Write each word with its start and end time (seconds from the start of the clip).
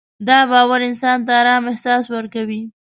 دا 0.27 0.37
باور 0.51 0.79
انسان 0.89 1.17
ته 1.25 1.31
ارام 1.41 1.63
احساس 1.71 2.03
ورکوي. 2.09 2.61